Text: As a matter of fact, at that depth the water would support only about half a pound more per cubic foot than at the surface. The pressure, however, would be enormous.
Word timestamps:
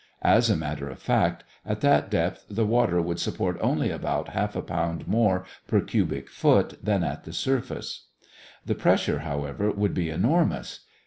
As 0.23 0.49
a 0.49 0.55
matter 0.57 0.89
of 0.89 0.97
fact, 0.97 1.43
at 1.63 1.81
that 1.81 2.09
depth 2.09 2.45
the 2.49 2.65
water 2.65 2.99
would 2.99 3.19
support 3.19 3.55
only 3.61 3.91
about 3.91 4.29
half 4.29 4.55
a 4.55 4.63
pound 4.63 5.07
more 5.07 5.45
per 5.67 5.79
cubic 5.79 6.27
foot 6.27 6.75
than 6.83 7.03
at 7.03 7.23
the 7.23 7.33
surface. 7.33 8.07
The 8.65 8.73
pressure, 8.73 9.19
however, 9.19 9.69
would 9.69 9.93
be 9.93 10.09
enormous. 10.09 10.87